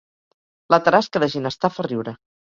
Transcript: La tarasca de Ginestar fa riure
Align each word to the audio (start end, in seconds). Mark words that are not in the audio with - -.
La 0.73 0.79
tarasca 0.87 1.21
de 1.25 1.29
Ginestar 1.33 1.71
fa 1.75 1.85
riure 1.89 2.15